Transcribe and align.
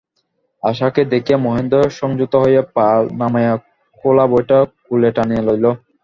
আশাকে 0.63 1.01
দেখিয়া 1.13 1.37
মহেন্দ্র 1.37 1.77
সংযত 1.99 2.33
হইয়া 2.43 2.63
পা 2.75 2.87
নামাইয়া 3.19 3.53
খোলা 3.97 4.25
বইটা 4.31 4.57
কোলে 4.85 5.09
টানিয়া 5.15 5.43
লইল। 5.47 5.65